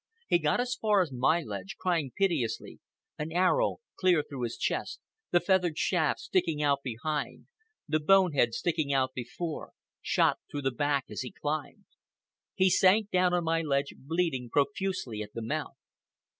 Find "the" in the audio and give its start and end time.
5.29-5.39, 7.87-7.99, 10.63-10.71, 15.35-15.43